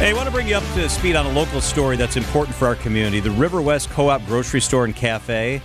[0.00, 2.56] Hey, I want to bring you up to speed on a local story that's important
[2.56, 3.20] for our community.
[3.20, 5.60] The Riverwest Co op Grocery Store and Cafe.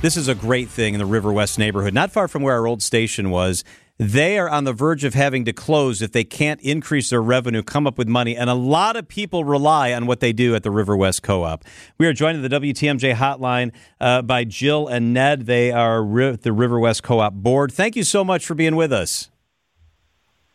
[0.00, 2.82] This is a great thing in the Riverwest neighborhood, not far from where our old
[2.82, 3.62] station was.
[3.98, 7.62] They are on the verge of having to close if they can't increase their revenue,
[7.62, 10.62] come up with money, and a lot of people rely on what they do at
[10.62, 11.62] the Riverwest Co op.
[11.98, 13.70] We are joined at the WTMJ hotline
[14.00, 15.44] uh, by Jill and Ned.
[15.44, 17.70] They are ri- the Riverwest Co op board.
[17.70, 19.28] Thank you so much for being with us.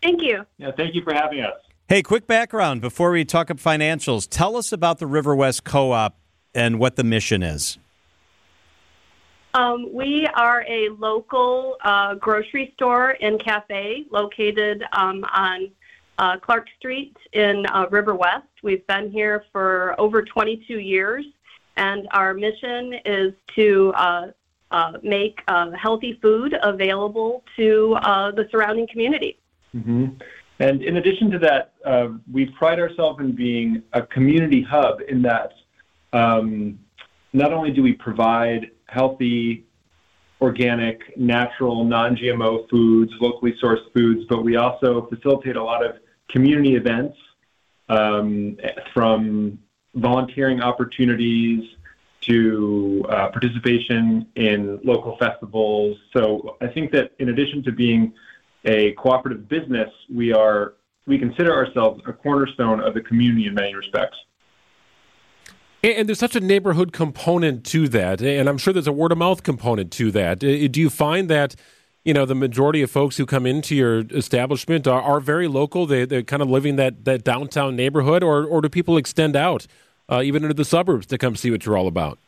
[0.02, 0.48] Thank you.
[0.57, 1.69] Yeah, thank you for having us.
[1.90, 4.28] Hey, quick background before we talk up financials.
[4.29, 6.20] Tell us about the Riverwest Co op
[6.54, 7.79] and what the mission is.
[9.56, 15.71] Um, we are a local uh, grocery store and cafe located um, on
[16.20, 18.43] uh, Clark Street in uh, Riverwest.
[18.62, 21.26] We've been here for over 22 years,
[21.76, 24.28] and our mission is to uh,
[24.70, 27.98] uh, make uh, healthy food available to
[28.36, 29.40] the surrounding community.
[29.76, 30.21] Mm-hmm.
[30.60, 35.22] And in addition to that, uh, we pride ourselves in being a community hub in
[35.22, 35.54] that
[36.12, 36.80] um,
[37.32, 39.66] not only do we provide healthy,
[40.42, 45.96] organic, natural, non GMO foods, locally sourced foods, but we also facilitate a lot of
[46.30, 47.18] community events
[47.88, 48.58] um,
[48.94, 49.60] from
[49.96, 51.64] volunteering opportunities
[52.22, 55.98] to uh, participation in local festivals.
[56.14, 58.14] So I think that in addition to being
[58.66, 63.74] a cooperative business, we are we consider ourselves a cornerstone of the community in many
[63.74, 64.18] respects.
[65.82, 69.18] And there's such a neighborhood component to that, and I'm sure there's a word of
[69.18, 70.40] mouth component to that.
[70.40, 71.56] Do you find that
[72.04, 75.86] you know the majority of folks who come into your establishment are, are very local?
[75.86, 79.68] They, they're kind of living that that downtown neighborhood, or or do people extend out
[80.10, 82.20] uh, even into the suburbs to come see what you're all about?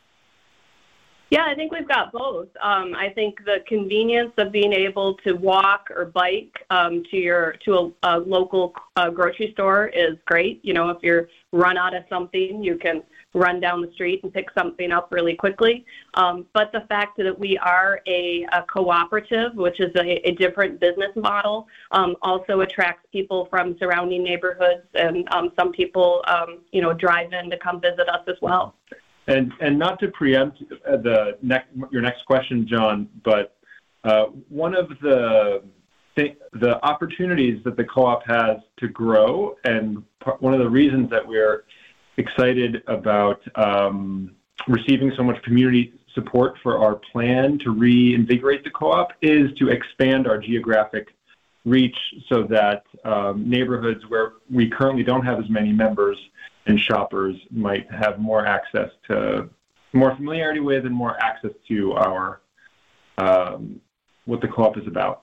[1.32, 2.48] Yeah, I think we've got both.
[2.62, 7.54] Um, I think the convenience of being able to walk or bike um, to your
[7.64, 10.60] to a, a local uh, grocery store is great.
[10.62, 13.02] You know, if you're run out of something, you can
[13.32, 15.86] run down the street and pick something up really quickly.
[16.12, 20.80] Um, but the fact that we are a, a cooperative, which is a, a different
[20.80, 26.82] business model, um, also attracts people from surrounding neighborhoods, and um, some people, um, you
[26.82, 28.74] know, drive in to come visit us as well.
[29.28, 31.28] And not to preempt uh,
[31.90, 33.56] your next question, John, but
[34.04, 35.62] uh, one of the
[36.14, 40.02] the opportunities that the co-op has to grow, and
[40.40, 41.64] one of the reasons that we're
[42.18, 44.32] excited about um,
[44.68, 50.26] receiving so much community support for our plan to reinvigorate the co-op is to expand
[50.26, 51.08] our geographic
[51.64, 51.96] reach
[52.28, 56.18] so that um, neighborhoods where we currently don't have as many members
[56.66, 59.48] and shoppers might have more access to
[59.92, 62.40] more familiarity with and more access to our
[63.18, 63.80] um,
[64.24, 65.22] what the co-op is about.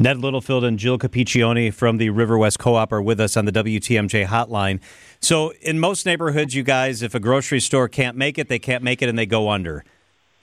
[0.00, 4.26] Ned Littlefield and Jill Capicchioni from the Riverwest Co-op are with us on the WTMJ
[4.26, 4.80] hotline.
[5.20, 8.84] So, in most neighborhoods, you guys, if a grocery store can't make it, they can't
[8.84, 9.84] make it and they go under.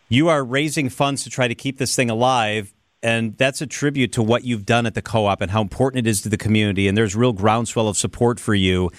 [0.09, 4.12] You are raising funds to try to keep this thing alive, and that's a tribute
[4.14, 6.90] to what you've done at the co-op and how important it is to the community.
[6.90, 8.92] And there's real groundswell of support for you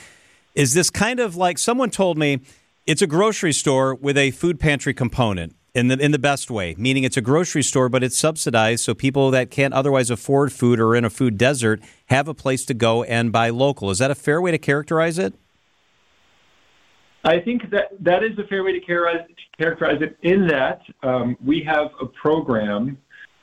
[0.57, 2.41] is this kind of like someone told me
[2.87, 6.75] it's a grocery store with a food pantry component in the in the best way,
[6.79, 10.81] meaning it's a grocery store, but it's subsidized, so people that can't otherwise afford food
[10.81, 13.91] or in a food desert have a place to go and buy local.
[13.91, 15.35] Is that a fair way to characterize it?
[17.25, 19.29] I think that that is a fair way to characterize,
[19.59, 20.17] characterize it.
[20.23, 22.97] In that um, we have a program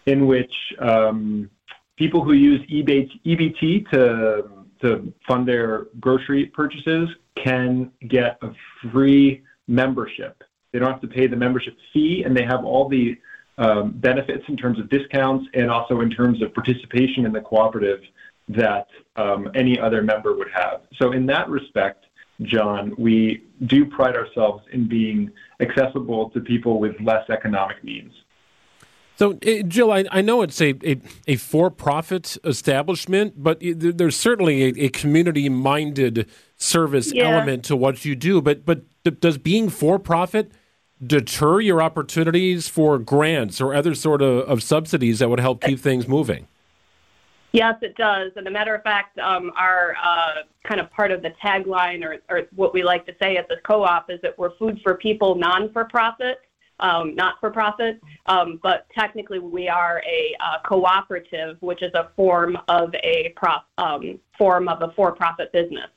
[0.07, 1.51] in which um,
[1.97, 8.51] people who use EBT to to fund their grocery purchases can get a
[8.91, 10.43] free membership.
[10.71, 13.17] They don't have to pay the membership fee, and they have all the
[13.57, 18.01] um, benefits in terms of discounts and also in terms of participation in the cooperative
[18.49, 20.81] that um, any other member would have.
[20.99, 22.05] So, in that respect,
[22.41, 28.11] John, we do pride ourselves in being accessible to people with less economic means.
[29.15, 34.15] So, eh, Jill, I, I know it's a, a, a for profit establishment, but there's
[34.15, 37.29] certainly a, a community minded service yeah.
[37.29, 38.41] element to what you do.
[38.41, 38.81] But, but
[39.19, 40.51] does being for profit
[41.05, 45.79] deter your opportunities for grants or other sort of, of subsidies that would help keep
[45.79, 46.47] things moving?
[47.51, 48.31] Yes, it does.
[48.35, 52.17] And a matter of fact, um, our uh, kind of part of the tagline, or,
[52.27, 54.95] or what we like to say at the co op, is that we're food for
[54.95, 56.39] people, non for profit
[56.83, 62.09] um, not for profit, um, but technically we are a uh, cooperative, which is a
[62.15, 63.33] form of a
[63.77, 65.89] um, form of a for-profit business.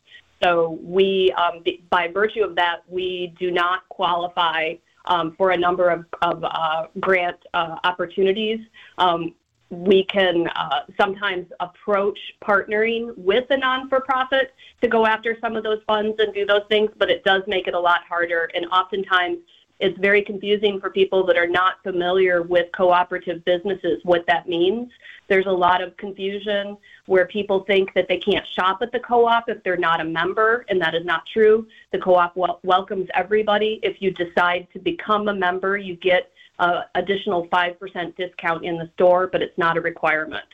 [0.42, 4.74] So we, um, by virtue of that, we do not qualify
[5.06, 8.60] um, for a number of, of uh, grant uh, opportunities.
[8.98, 9.34] Um,
[9.70, 15.56] we can uh, sometimes approach partnering with a non for profit to go after some
[15.56, 18.48] of those funds and do those things, but it does make it a lot harder.
[18.54, 19.38] And oftentimes,
[19.78, 24.90] it's very confusing for people that are not familiar with cooperative businesses what that means.
[25.28, 29.26] There's a lot of confusion where people think that they can't shop at the co
[29.26, 31.66] op if they're not a member, and that is not true.
[31.92, 33.80] The co op wel- welcomes everybody.
[33.82, 38.90] If you decide to become a member, you get uh, additional 5% discount in the
[38.94, 40.46] store, but it's not a requirement.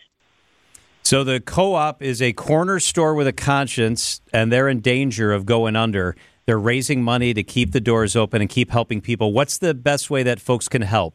[1.02, 5.32] So the co op is a corner store with a conscience, and they're in danger
[5.32, 6.16] of going under.
[6.46, 9.32] They're raising money to keep the doors open and keep helping people.
[9.32, 11.14] What's the best way that folks can help?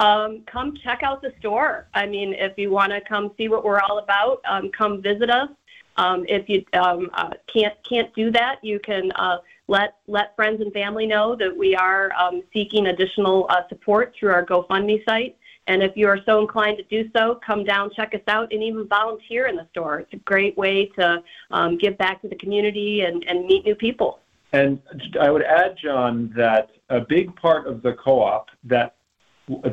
[0.00, 1.88] Um, come check out the store.
[1.94, 5.30] I mean, if you want to come see what we're all about, um, come visit
[5.30, 5.48] us.
[5.96, 9.38] Um, if you um, uh, can't can't do that, you can uh,
[9.68, 14.32] let let friends and family know that we are um, seeking additional uh, support through
[14.32, 15.36] our GoFundMe site.
[15.66, 18.62] And if you are so inclined to do so, come down, check us out, and
[18.62, 20.00] even volunteer in the store.
[20.00, 23.74] It's a great way to um, give back to the community and, and meet new
[23.74, 24.20] people.
[24.52, 24.80] And
[25.20, 28.96] I would add, John, that a big part of the co-op that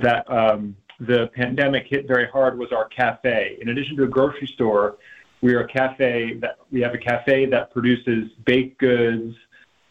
[0.02, 3.58] that um, the pandemic hit very hard was our cafe.
[3.62, 4.98] In addition to a grocery store,
[5.42, 9.36] we are a cafe that we have a cafe that produces baked goods,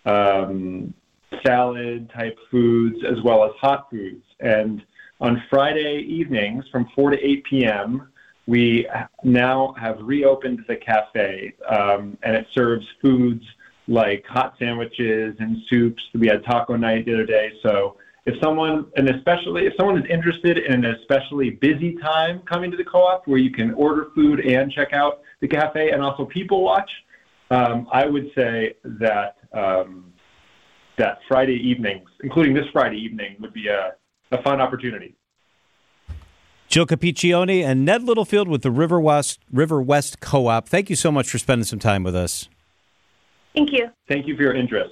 [0.05, 0.93] um,
[1.45, 4.25] salad type foods, as well as hot foods.
[4.41, 4.83] And
[5.21, 8.09] on Friday evenings from 4 to 8 p.m.,
[8.47, 8.89] we
[9.23, 13.45] now have reopened the cafe, um, and it serves foods
[13.87, 16.03] like hot sandwiches and soups.
[16.15, 17.53] We had taco night the other day.
[17.63, 17.97] So
[18.27, 22.77] if someone, and especially if someone is interested in an especially busy time coming to
[22.77, 26.63] the co-op where you can order food and check out the cafe and also people
[26.63, 26.91] watch,
[27.51, 30.13] um, I would say that um,
[30.99, 33.95] that Friday evenings, including this Friday evening, would be a,
[34.31, 35.17] a fun opportunity.
[36.69, 40.69] Jill Capicchioni and Ned Littlefield with the Riverwest River West Co-op.
[40.69, 42.49] Thank you so much for spending some time with us.
[43.55, 43.91] Thank you.
[44.09, 44.89] Thank you for your interest.